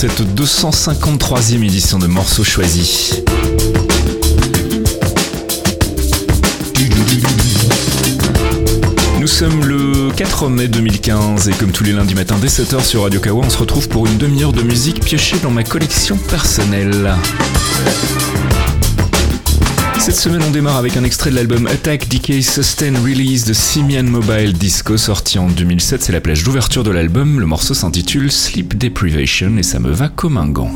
Cette 0.00 0.22
253e 0.34 1.62
édition 1.62 1.98
de 1.98 2.06
Morceaux 2.06 2.42
Choisis. 2.42 3.22
Nous 9.20 9.26
sommes 9.26 9.62
le 9.62 10.10
4 10.16 10.48
mai 10.48 10.68
2015 10.68 11.50
et 11.50 11.52
comme 11.52 11.72
tous 11.72 11.84
les 11.84 11.92
lundis 11.92 12.14
matins 12.14 12.38
dès 12.40 12.48
7h 12.48 12.82
sur 12.82 13.02
Radio 13.02 13.20
Kawa, 13.20 13.44
on 13.44 13.50
se 13.50 13.58
retrouve 13.58 13.90
pour 13.90 14.06
une 14.06 14.16
demi-heure 14.16 14.54
de 14.54 14.62
musique 14.62 15.04
piochée 15.04 15.38
dans 15.42 15.50
ma 15.50 15.64
collection 15.64 16.16
personnelle. 16.16 17.14
Cette 20.10 20.32
semaine, 20.32 20.42
on 20.42 20.50
démarre 20.50 20.76
avec 20.76 20.96
un 20.96 21.04
extrait 21.04 21.30
de 21.30 21.36
l'album 21.36 21.68
Attack, 21.68 22.08
Decay, 22.08 22.42
Sustain, 22.42 22.94
Release 23.04 23.44
de 23.44 23.52
Simian 23.52 24.02
Mobile 24.02 24.54
Disco, 24.54 24.96
sorti 24.96 25.38
en 25.38 25.46
2007. 25.46 26.02
C'est 26.02 26.10
la 26.10 26.20
plage 26.20 26.42
d'ouverture 26.42 26.82
de 26.82 26.90
l'album. 26.90 27.38
Le 27.38 27.46
morceau 27.46 27.74
s'intitule 27.74 28.32
Sleep 28.32 28.76
Deprivation 28.76 29.56
et 29.56 29.62
ça 29.62 29.78
me 29.78 29.92
va 29.92 30.08
comme 30.08 30.36
un 30.36 30.48
gant. 30.48 30.72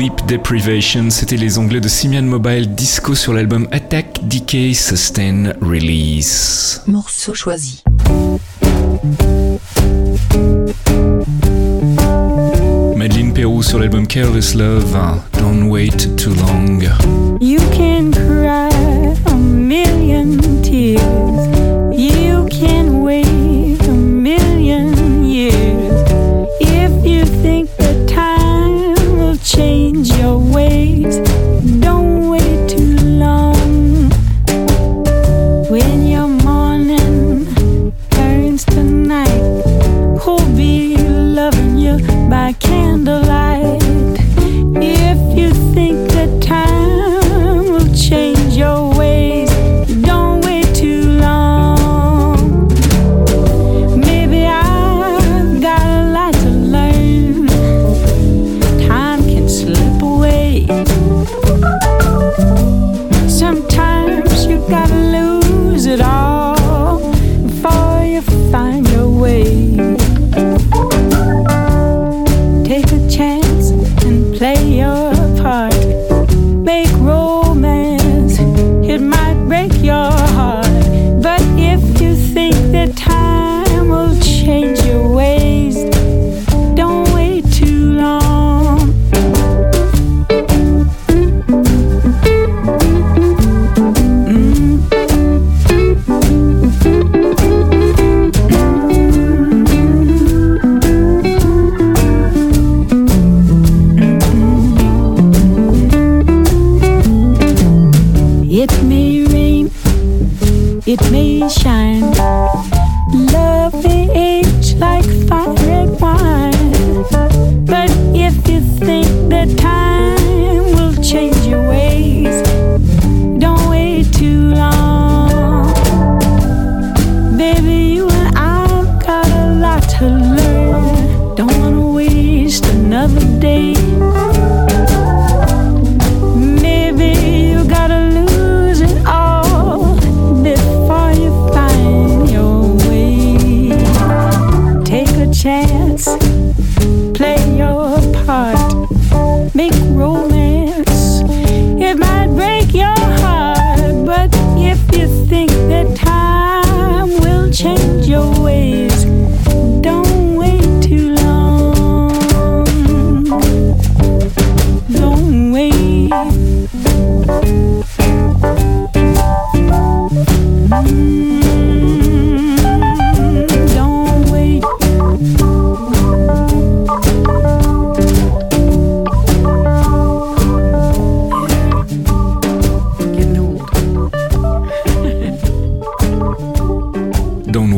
Sleep 0.00 0.24
Deprivation, 0.26 1.10
c'était 1.10 1.36
les 1.36 1.58
onglets 1.58 1.82
de 1.82 1.88
Simian 1.88 2.22
Mobile 2.22 2.74
Disco 2.74 3.14
sur 3.14 3.34
l'album 3.34 3.68
Attack, 3.70 4.20
Decay, 4.26 4.72
Sustain, 4.72 5.52
Release. 5.60 6.80
Morceau 6.86 7.34
choisi. 7.34 7.84
Madeleine 12.96 13.34
Perrou 13.34 13.62
sur 13.62 13.78
l'album 13.78 14.06
Careless 14.06 14.54
Love, 14.54 14.96
hein. 14.96 15.18
Don't 15.38 15.68
Wait 15.68 16.16
Too 16.16 16.32
Long. 16.32 16.80
You 17.38 17.60
can 17.76 18.10
cry. 18.10 18.99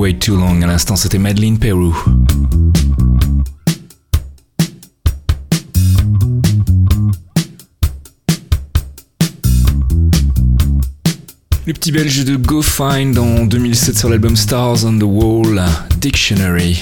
Way 0.03 0.15
Too 0.15 0.35
Long. 0.35 0.61
À 0.63 0.67
l'instant, 0.67 0.97
c'était 0.97 1.19
Madeleine 1.19 1.61
Peru. 1.61 1.93
Le 11.65 11.73
petit 11.73 11.93
belge 11.93 12.25
de 12.25 12.35
Go 12.35 12.63
Find 12.63 13.17
en 13.17 13.45
2007 13.45 13.97
sur 13.97 14.09
l'album 14.09 14.35
Stars 14.35 14.85
on 14.85 14.99
the 14.99 15.05
Wall, 15.05 15.63
Dictionary. 16.01 16.81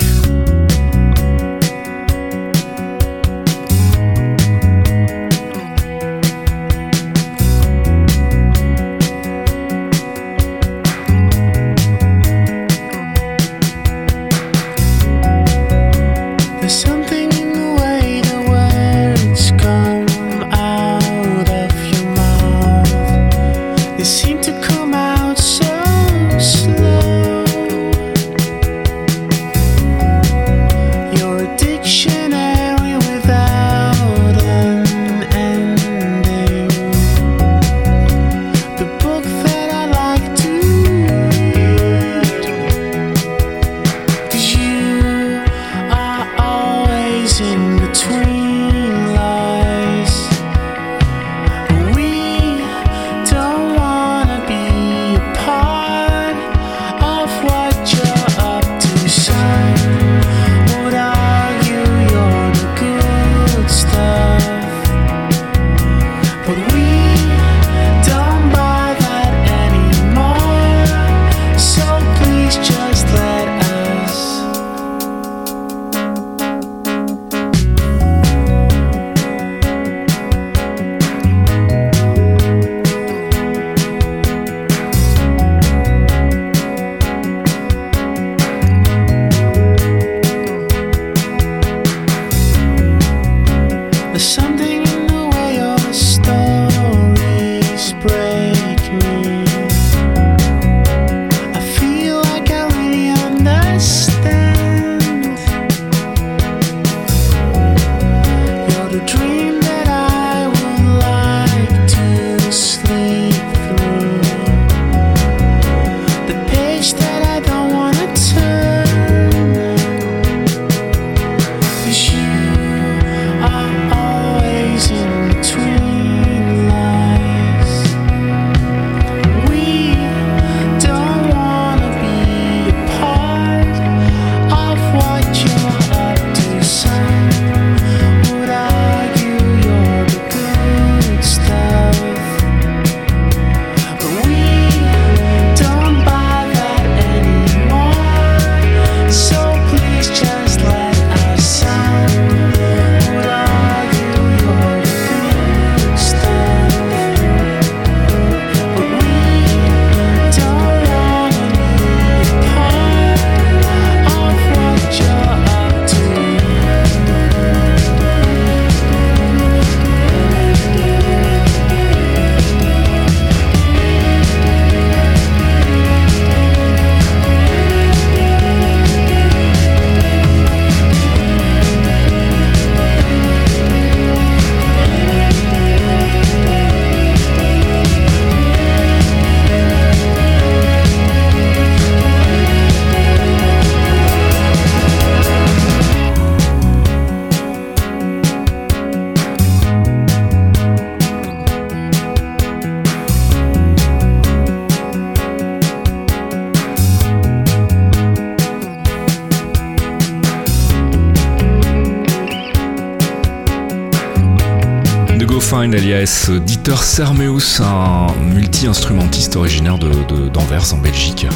Alias 215.80 216.30
Dieter 216.44 216.82
Sermeus, 216.82 217.60
un 217.60 218.12
multi-instrumentiste 218.34 219.36
originaire 219.36 219.78
d'Anvers 219.78 220.74
en 220.74 220.76
Belgique. 220.76 221.26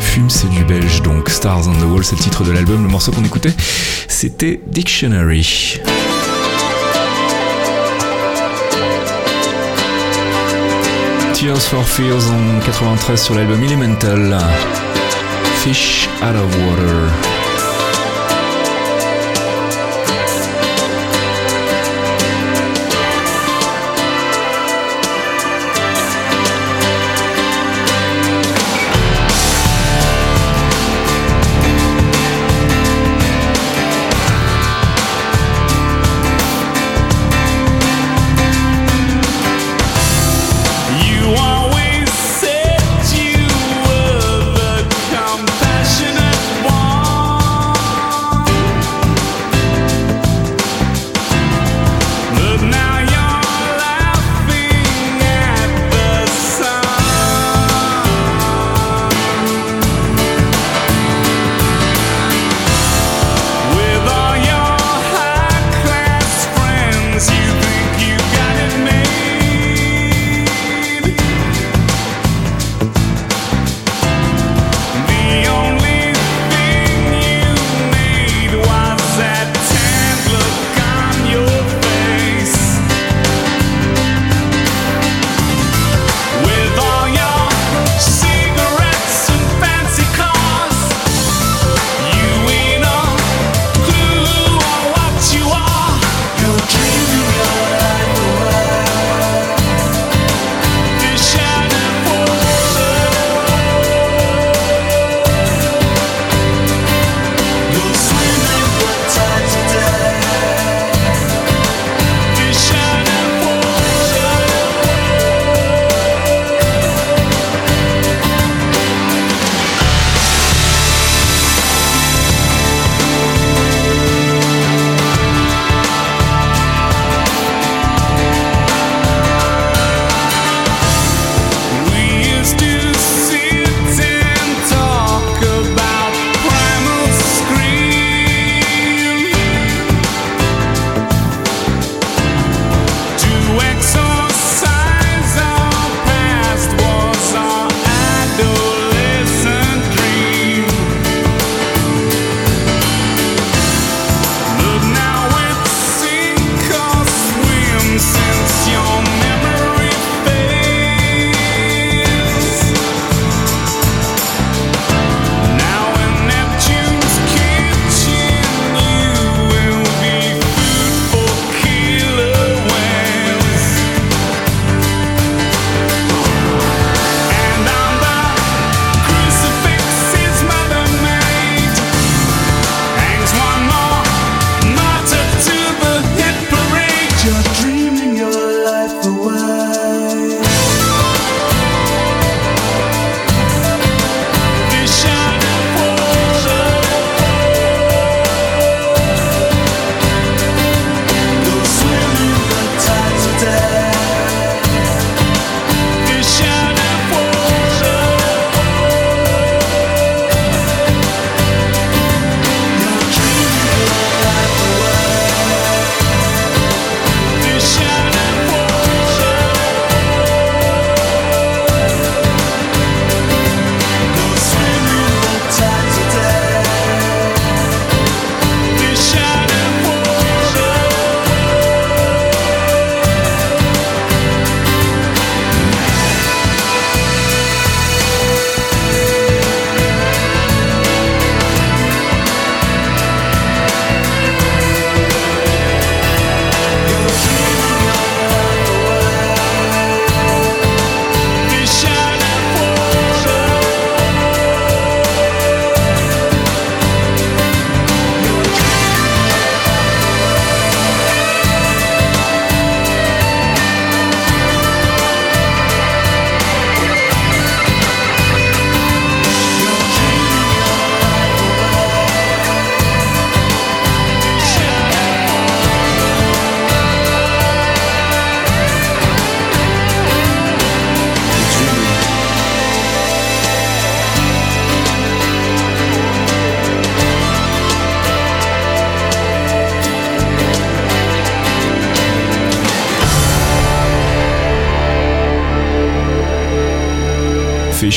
Fume, 0.00 0.30
c'est 0.30 0.48
du 0.48 0.64
belge, 0.64 1.02
donc 1.02 1.28
Stars 1.28 1.68
on 1.68 1.74
the 1.74 1.84
Wall, 1.84 2.02
c'est 2.02 2.16
le 2.16 2.22
titre 2.22 2.42
de 2.42 2.52
l'album. 2.52 2.82
Le 2.82 2.88
morceau 2.88 3.12
qu'on 3.12 3.22
écoutait, 3.22 3.52
c'était 4.08 4.62
Dictionary. 4.66 5.78
Tears 11.34 11.60
for 11.60 11.86
Fears 11.86 12.30
en 12.30 12.60
93 12.64 13.22
sur 13.22 13.34
l'album 13.34 13.62
Elemental. 13.62 14.38
Fish 15.62 16.08
out 16.22 16.34
of 16.34 16.56
water. 16.66 17.31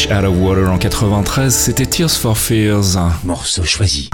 Out 0.04 0.26
of 0.26 0.36
Water 0.38 0.68
en 0.68 0.78
93, 0.78 1.50
c'était 1.56 1.86
Tears 1.86 2.18
for 2.18 2.38
Fears. 2.38 2.98
Morceau 3.24 3.64
choisi. 3.64 4.10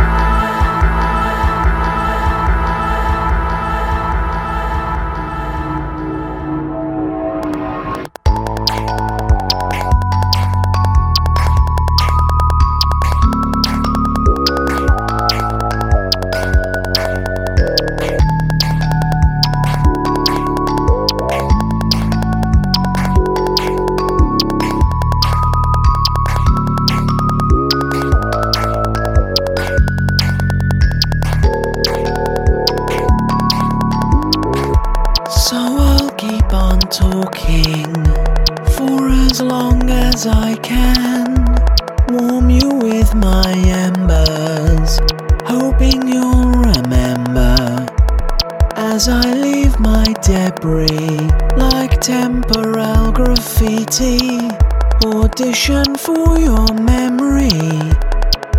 as 40.14 40.28
I 40.28 40.56
can, 40.58 41.26
warm 42.10 42.50
you 42.50 42.70
with 42.70 43.14
my 43.16 43.52
embers, 43.86 45.00
hoping 45.46 46.06
you'll 46.08 46.52
remember. 46.72 47.56
As 48.76 49.08
I 49.08 49.34
leave 49.34 49.80
my 49.80 50.08
debris, 50.22 51.18
like 51.56 52.02
temporal 52.02 53.12
graffiti, 53.14 54.50
audition 55.06 55.96
for 55.96 56.38
your 56.38 56.68
memory. 56.74 57.62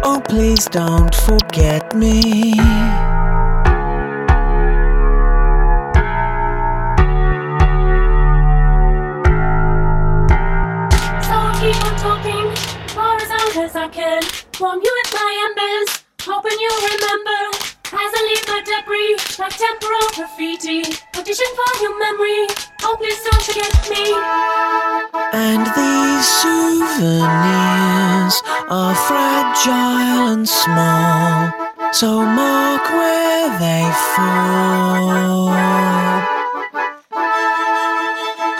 Oh, 0.05 0.23
please 0.25 0.65
don't 0.67 1.15
forget 1.15 1.95
me. 1.95 2.32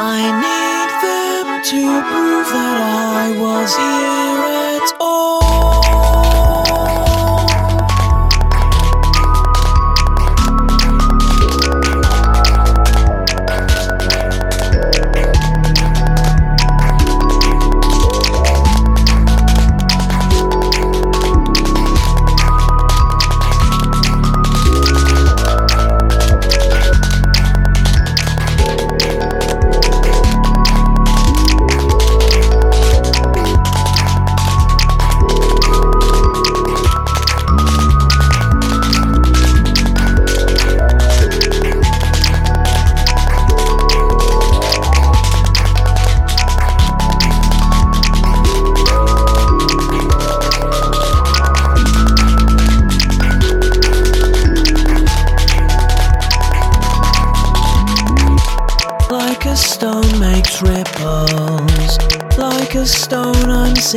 I 0.05 0.19
need 0.43 0.91
them 1.07 1.63
to 1.71 1.81
prove 2.11 2.49
that 2.51 2.79
I 3.23 3.31
was 3.39 3.71
here 3.77 4.43
at 4.75 4.93
all. 5.01 5.02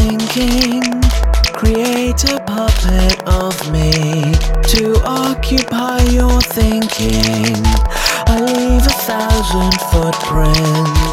thinking. 0.06 0.84
Create 1.54 2.24
a 2.26 2.40
puppet 2.46 3.18
of 3.28 3.56
me 3.72 3.92
to 4.72 5.02
occupy 5.04 6.00
your 6.04 6.40
thinking. 6.42 7.56
I 8.28 8.40
leave 8.42 8.86
a 8.86 8.96
thousand 9.08 9.74
footprints. 9.90 11.05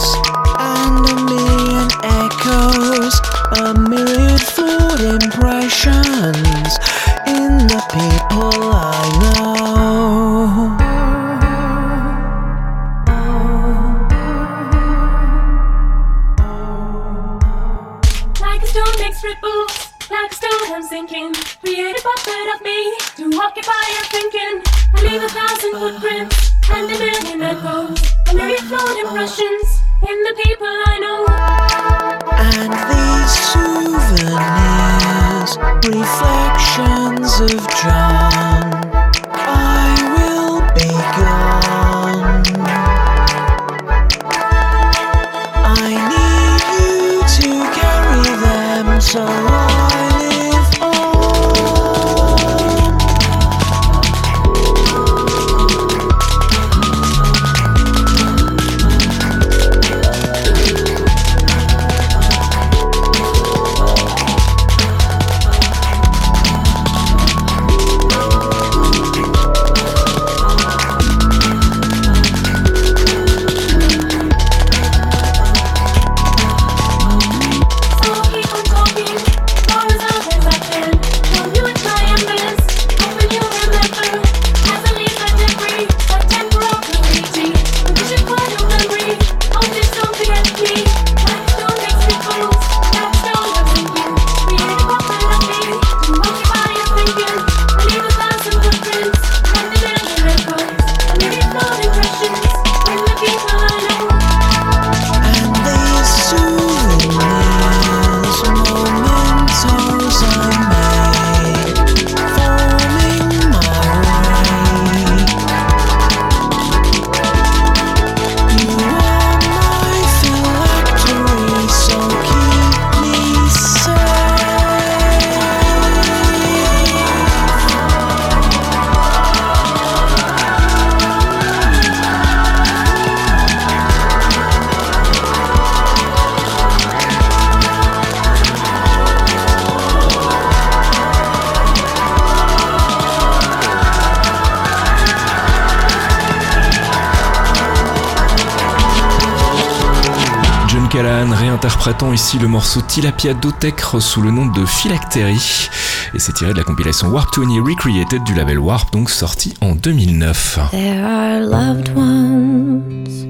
Réinterprétant 151.82 152.12
ici 152.12 152.38
le 152.38 152.46
morceau 152.46 152.80
Tilapia 152.80 153.34
d'Otecre 153.34 154.00
sous 154.00 154.22
le 154.22 154.30
nom 154.30 154.46
de 154.46 154.64
Phylactery. 154.64 155.68
Et 156.14 156.20
c'est 156.20 156.32
tiré 156.32 156.52
de 156.52 156.58
la 156.58 156.62
compilation 156.62 157.08
Warp 157.08 157.36
20 157.36 157.60
Recreated 157.64 158.22
du 158.22 158.34
label 158.34 158.60
Warp, 158.60 158.92
donc 158.92 159.10
sorti 159.10 159.54
en 159.60 159.74
2009. 159.74 160.58
There 160.70 161.04
are 161.04 161.40
loved 161.40 161.92
ones 161.96 163.24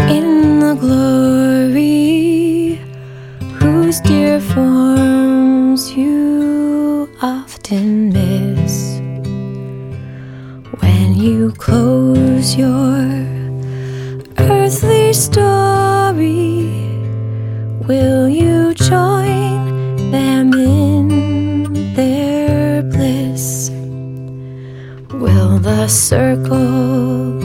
in 0.00 0.58
the 0.58 0.76
glory 0.80 1.13
Will 17.86 18.30
you 18.30 18.72
join 18.72 20.10
them 20.10 20.54
in 20.54 21.94
their 21.94 22.82
bliss? 22.82 23.68
Will 25.10 25.58
the 25.58 25.86
circle 25.88 27.38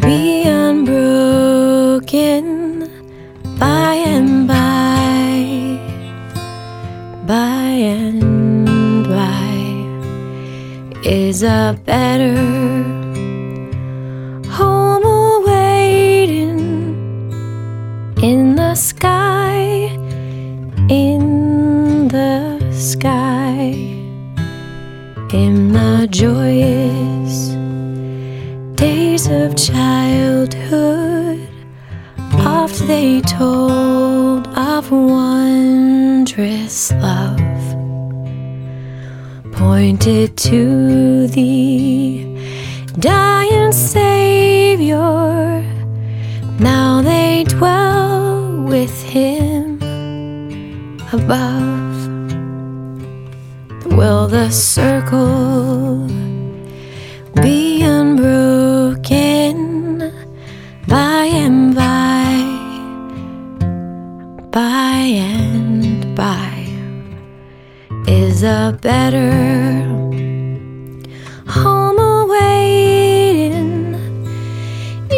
be 0.00 0.42
unbroken 0.42 2.42
by 3.60 3.94
and 3.94 4.48
by? 4.48 5.78
By 7.24 7.70
and 7.94 9.06
by 9.06 9.54
is 11.08 11.44
a 11.44 11.78
better 11.84 12.93
wondrous 34.94 36.92
love, 36.92 37.40
pointed 39.52 40.36
to 40.36 41.26
the 41.26 42.24
dying 42.98 43.72
Savior. 43.72 45.62
Now 46.58 47.02
they 47.02 47.44
dwell 47.44 48.62
with 48.62 49.02
Him 49.02 49.78
above. 51.12 51.72
Will 53.96 54.26
the 54.28 54.50
circle 54.50 56.08
a 68.44 68.78
better 68.82 69.32
home 71.46 71.98
awaiting 71.98 73.94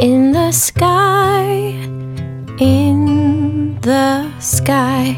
in 0.00 0.30
the 0.32 0.52
sky, 0.52 1.44
in 2.60 3.78
the 3.80 4.30
sky. 4.38 5.16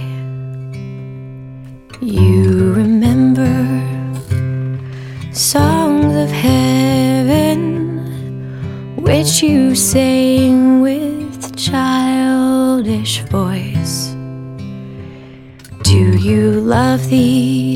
You 2.01 2.73
remember 2.73 3.53
songs 5.33 6.14
of 6.16 6.31
heaven 6.31 7.59
which 8.97 9.42
you 9.42 9.75
sang 9.75 10.81
with 10.81 11.57
childish 11.57 13.21
voice. 13.25 14.14
Do 15.83 16.18
you 16.18 16.61
love 16.61 17.09
the 17.09 17.68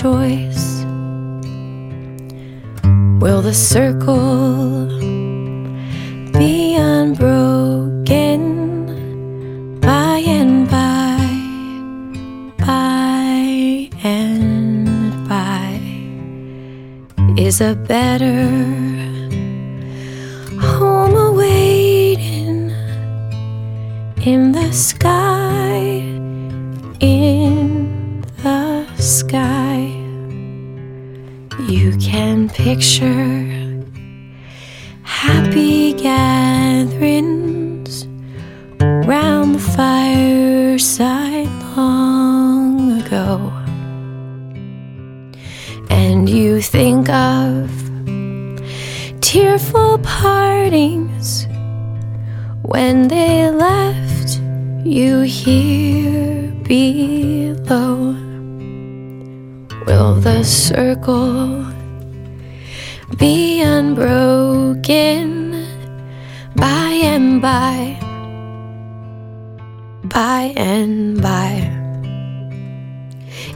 choice? 0.00 0.82
Will 3.20 3.42
the 3.42 3.52
circle 3.52 4.86
be 6.32 6.74
unbroken 6.76 8.40
by 9.78 10.22
and 10.38 10.70
by, 10.70 11.18
by 12.64 13.90
and 14.02 14.88
by? 15.28 15.78
Is 17.36 17.60
a 17.60 17.74
better 17.74 18.48
home 20.58 21.14
awaiting 21.28 22.72
in 24.24 24.52
the 24.52 24.72
sky, 24.72 25.19
picture 32.76 33.39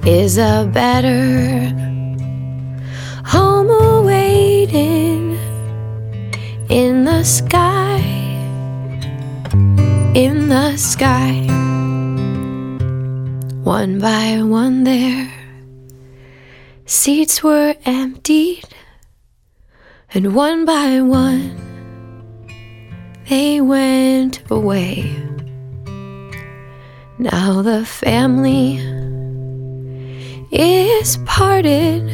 is 0.04 0.38
a 0.38 0.68
better 0.72 1.68
home 3.24 3.70
awaiting 3.70 5.38
in 6.68 7.04
the 7.04 7.22
sky, 7.24 7.98
in 10.14 10.48
the 10.48 10.76
sky. 10.76 11.46
One 13.64 13.98
by 13.98 14.42
one 14.42 14.84
there 14.84 15.30
Seats 16.86 17.42
were 17.42 17.74
emptied, 17.86 18.68
and 20.12 20.34
one 20.34 20.66
by 20.66 21.00
one 21.00 21.56
they 23.28 23.62
went 23.62 24.42
away. 24.50 25.16
Now 27.18 27.62
the 27.62 27.86
family 27.86 28.93
is 30.54 31.18
parted. 31.26 32.04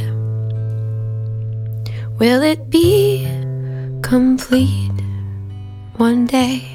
Will 2.18 2.42
it 2.42 2.70
be 2.70 3.28
complete 4.02 4.90
one 5.96 6.26
day? 6.26 6.66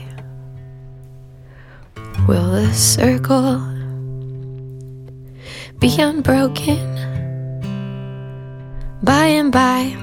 Will 2.28 2.52
the 2.52 2.72
circle 2.74 3.60
be 5.80 6.00
unbroken? 6.00 6.96
by 9.06 9.26
and 9.28 9.52
by, 9.52 9.96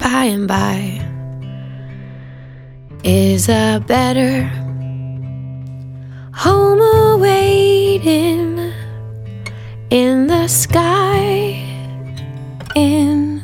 by 0.00 0.24
and 0.24 0.48
by 0.48 1.00
is 3.04 3.48
a 3.48 3.80
better 3.86 4.42
home 6.34 6.80
awaiting 6.80 8.61
in 9.92 10.26
the 10.26 10.48
sky, 10.48 11.54
in 12.74 13.40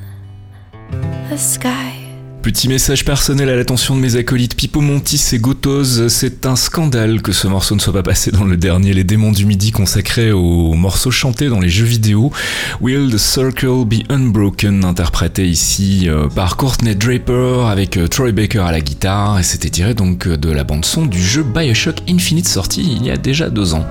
the 1.31 1.37
sky. 1.37 1.69
Petit 2.41 2.69
message 2.69 3.05
personnel 3.05 3.51
à 3.51 3.57
l'attention 3.57 3.95
de 3.95 4.01
mes 4.01 4.17
acolytes 4.17 4.55
Pipo 4.55 4.81
Montis 4.81 5.23
et 5.35 5.39
Gotos, 5.39 6.09
c'est 6.09 6.47
un 6.47 6.57
scandale 6.57 7.21
que 7.21 7.33
ce 7.33 7.49
morceau 7.49 7.75
ne 7.75 7.81
soit 7.81 7.93
pas 7.93 8.03
passé 8.03 8.31
dans 8.31 8.45
le 8.45 8.57
dernier 8.57 8.95
Les 8.95 9.05
Démons 9.05 9.33
du 9.33 9.45
Midi 9.45 9.73
consacré 9.73 10.33
aux 10.33 10.73
morceaux 10.73 11.11
chantés 11.11 11.51
dans 11.51 11.61
les 11.61 11.69
jeux 11.69 11.85
vidéo. 11.85 12.33
Will 12.81 13.11
the 13.11 13.19
Circle 13.19 13.85
Be 13.85 14.11
Unbroken, 14.11 14.87
interprété 14.87 15.47
ici 15.47 16.09
euh, 16.09 16.29
par 16.29 16.57
Courtney 16.57 16.95
Draper 16.95 17.69
avec 17.69 17.99
euh, 17.99 18.09
Troy 18.09 18.33
Baker 18.33 18.61
à 18.61 18.73
la 18.73 18.81
guitare, 18.81 19.39
et 19.39 19.43
c'était 19.43 19.69
tiré 19.69 19.93
donc 19.93 20.27
euh, 20.27 20.39
de 20.39 20.51
la 20.51 20.65
bande 20.65 20.87
son 20.87 21.05
du 21.05 21.23
jeu 21.23 21.43
Bioshock 21.43 21.97
Infinite 22.09 22.49
sorti 22.49 22.97
il 22.97 23.05
y 23.05 23.11
a 23.11 23.19
déjà 23.19 23.51
deux 23.51 23.75
ans. 23.75 23.85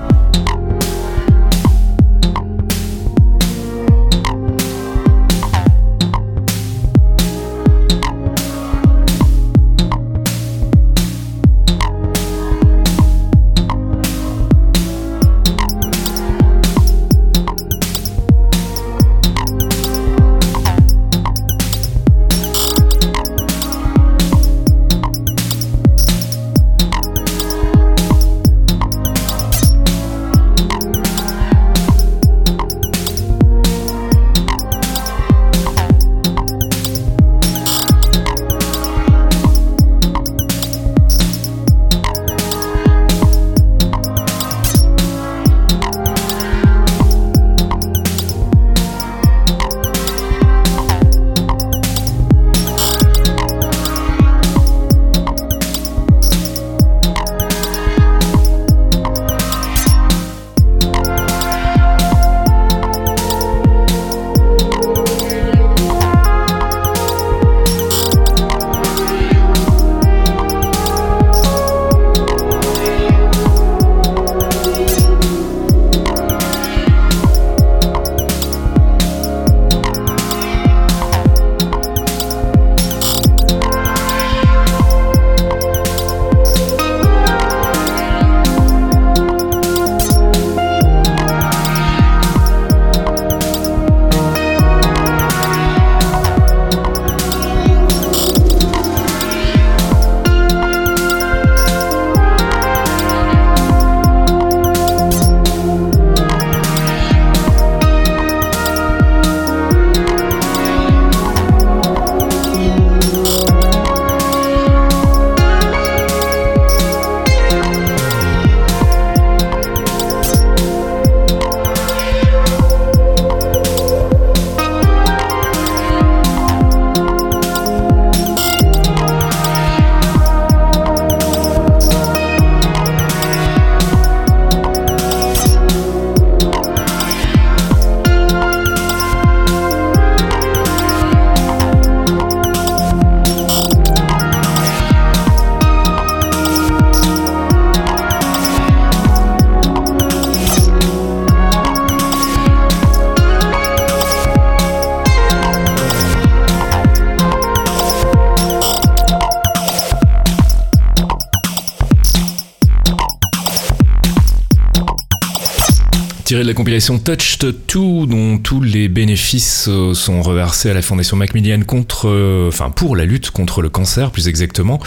Compilation 166.58 166.98
Touched 166.98 167.46
2 167.46 168.06
dont 168.08 168.36
tous 168.36 168.60
les 168.60 168.88
bénéfices 168.88 169.68
euh, 169.68 169.94
sont 169.94 170.22
reversés 170.22 170.68
à 170.68 170.74
la 170.74 170.82
fondation 170.82 171.16
Macmillan 171.16 171.60
contre, 171.62 172.08
euh, 172.08 172.48
enfin 172.48 172.70
pour 172.70 172.96
la 172.96 173.04
lutte 173.04 173.30
contre 173.30 173.62
le 173.62 173.68
cancer 173.68 174.10
plus 174.10 174.26
exactement. 174.26 174.80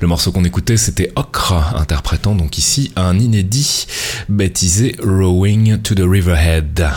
Le 0.00 0.08
morceau 0.08 0.32
qu'on 0.32 0.42
écoutait 0.42 0.76
c'était 0.76 1.12
Ocre 1.14 1.76
interprétant 1.76 2.34
donc 2.34 2.58
ici 2.58 2.90
un 2.96 3.20
inédit 3.20 3.86
baptisé 4.28 4.96
Rowing 5.00 5.80
to 5.82 5.94
the 5.94 6.02
Riverhead. 6.04 6.88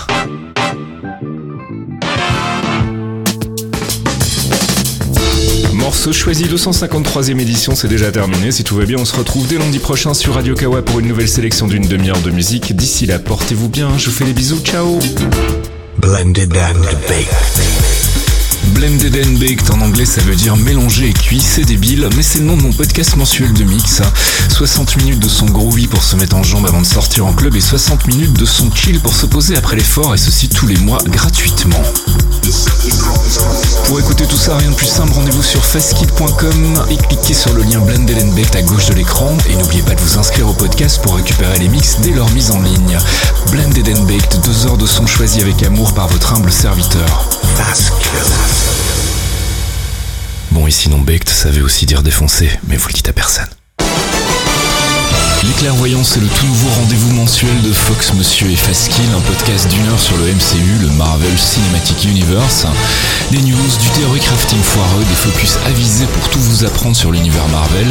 Morceau 5.85 6.11
choisi 6.11 6.45
253e 6.45 7.39
édition, 7.39 7.75
c'est 7.75 7.87
déjà 7.87 8.11
terminé. 8.11 8.51
Si 8.51 8.63
tout 8.63 8.75
va 8.75 8.85
bien, 8.85 8.97
on 8.97 9.05
se 9.05 9.15
retrouve 9.15 9.45
dès 9.47 9.59
lundi 9.59 9.77
prochain 9.77 10.15
sur 10.15 10.33
Radio 10.33 10.55
Kawa 10.55 10.81
pour 10.81 10.99
une 10.99 11.07
nouvelle 11.07 11.29
sélection 11.29 11.67
d'une 11.67 11.87
demi-heure 11.87 12.19
de 12.21 12.31
musique. 12.31 12.75
D'ici 12.75 13.05
là, 13.05 13.19
portez-vous 13.19 13.69
bien, 13.69 13.95
je 13.95 14.07
vous 14.09 14.15
fais 14.15 14.25
des 14.25 14.33
bisous, 14.33 14.61
ciao. 14.63 14.97
Blended 18.75 19.15
and 19.25 19.39
Baked 19.39 19.71
en 19.71 19.79
anglais 19.81 20.05
ça 20.05 20.21
veut 20.21 20.35
dire 20.35 20.57
mélanger 20.57 21.07
et 21.07 21.13
cuit, 21.13 21.39
c'est 21.39 21.63
débile, 21.63 22.09
mais 22.15 22.21
c'est 22.21 22.39
le 22.39 22.45
nom 22.45 22.57
de 22.57 22.63
mon 22.63 22.73
podcast 22.73 23.15
mensuel 23.15 23.53
de 23.53 23.63
mix. 23.63 24.01
60 24.49 24.97
minutes 24.97 25.19
de 25.19 25.29
son 25.29 25.45
groovy 25.45 25.87
pour 25.87 26.03
se 26.03 26.17
mettre 26.17 26.35
en 26.35 26.43
jambe 26.43 26.65
avant 26.67 26.81
de 26.81 26.85
sortir 26.85 27.25
en 27.25 27.33
club 27.33 27.55
et 27.55 27.61
60 27.61 28.07
minutes 28.07 28.33
de 28.33 28.45
son 28.45 28.69
chill 28.73 28.99
pour 28.99 29.15
se 29.15 29.25
poser 29.25 29.55
après 29.55 29.77
l'effort 29.77 30.13
et 30.13 30.17
ceci 30.17 30.49
tous 30.49 30.67
les 30.67 30.77
mois 30.77 30.97
gratuitement. 31.07 31.81
Pour 33.85 33.99
écouter 33.99 34.25
tout 34.25 34.37
ça, 34.37 34.57
rien 34.57 34.69
de 34.69 34.75
plus 34.75 34.87
simple, 34.87 35.13
rendez-vous 35.13 35.43
sur 35.43 35.63
fastkill.com 35.63 36.85
et 36.89 36.97
cliquez 36.97 37.33
sur 37.33 37.53
le 37.53 37.63
lien 37.63 37.79
Blended 37.79 38.17
and 38.21 38.35
Baked 38.35 38.55
à 38.55 38.61
gauche 38.61 38.87
de 38.87 38.93
l'écran 38.93 39.35
et 39.49 39.55
n'oubliez 39.55 39.83
pas 39.83 39.95
de 39.95 40.01
vous 40.01 40.17
inscrire 40.19 40.49
au 40.49 40.53
podcast 40.53 41.01
pour 41.01 41.15
récupérer 41.15 41.57
les 41.59 41.69
mix 41.69 41.97
dès 42.01 42.11
leur 42.11 42.29
mise 42.31 42.51
en 42.51 42.61
ligne. 42.61 42.97
Blended 43.51 43.87
and 43.89 44.03
Baked, 44.03 44.41
deux 44.43 44.67
heures 44.67 44.77
de 44.77 44.85
son 44.85 45.07
choisi 45.07 45.41
avec 45.41 45.63
amour 45.63 45.93
par 45.93 46.07
votre 46.07 46.33
humble 46.33 46.51
serviteur. 46.51 47.29
Bon, 47.57 48.64
et 50.67 50.71
sinon 50.71 50.99
Baked, 50.99 51.29
ça 51.29 51.49
veut 51.49 51.63
aussi 51.63 51.85
dire 51.85 52.01
défoncer, 52.01 52.49
mais 52.67 52.77
vous 52.77 52.87
le 52.87 52.93
dites 52.93 53.09
à 53.09 53.13
personne. 53.13 53.47
Les 55.43 55.53
clairvoyants, 55.53 56.03
c'est 56.03 56.19
le 56.19 56.27
tout 56.27 56.45
nouveau 56.47 56.69
rendez-vous 56.81 57.11
mensuel 57.13 57.61
de 57.61 57.71
Fox 57.71 58.13
Monsieur 58.13 58.49
et 58.49 58.55
Faskill, 58.55 59.05
un 59.15 59.21
podcast 59.21 59.67
d'une 59.67 59.85
heure 59.87 59.99
sur 59.99 60.17
le 60.17 60.23
MCU, 60.23 60.81
le 60.81 60.89
Marvel 60.97 61.37
Cinematic 61.37 62.05
Universe. 62.05 62.65
Des 63.31 63.37
news, 63.37 63.77
du 63.79 63.89
théorie 63.89 64.19
crafting 64.19 64.61
foireux, 64.61 65.03
des 65.03 65.15
focus 65.15 65.57
avisés 65.67 66.07
pour 66.07 66.29
tout 66.29 66.39
vous 66.39 66.65
apprendre 66.65 66.95
sur 66.95 67.11
l'univers 67.11 67.47
Marvel, 67.49 67.87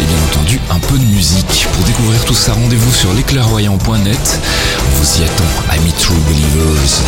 et 0.00 0.04
bien 0.04 0.18
entendu 0.30 0.60
un 0.70 0.78
peu 0.80 0.98
de 0.98 1.04
musique. 1.04 1.68
Pour 1.72 1.84
découvrir 1.84 2.24
tout 2.24 2.34
ça, 2.34 2.52
rendez-vous 2.54 2.92
sur 2.92 3.12
lesclairvoyants.net. 3.12 4.40
On 4.86 4.96
vous 4.96 5.20
y 5.20 5.24
attend, 5.24 5.44
amis 5.70 5.94
True 5.98 6.16
Believers. 6.26 7.02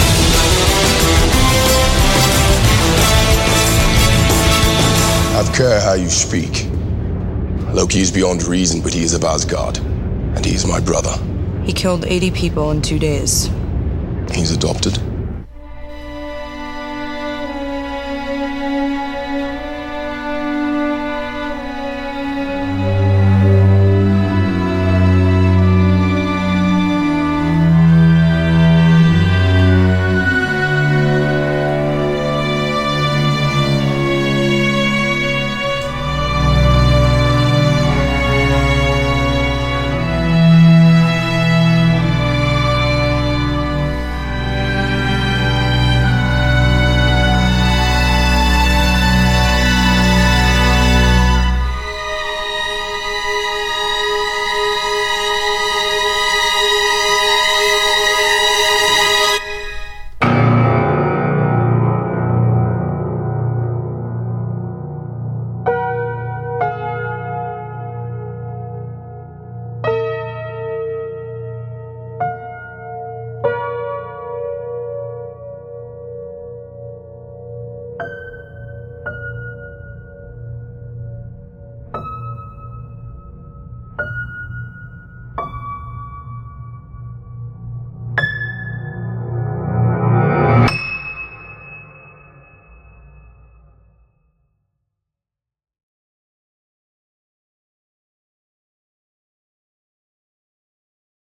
I 5.41 5.53
care 5.55 5.81
how 5.81 5.95
you 5.95 6.11
speak. 6.11 6.69
Loki 7.73 8.01
is 8.01 8.13
beyond 8.13 8.43
reason, 8.43 8.83
but 8.83 8.93
he 8.93 9.05
is 9.05 9.15
of 9.15 9.25
Asgard. 9.25 9.79
And 9.79 10.45
he 10.45 10.55
is 10.55 10.67
my 10.67 10.81
brother. 10.81 11.17
He 11.65 11.73
killed 11.73 12.05
80 12.05 12.31
people 12.33 12.71
in 12.73 12.83
two 12.83 12.99
days. 12.99 13.49
He's 14.35 14.51
adopted. 14.51 14.99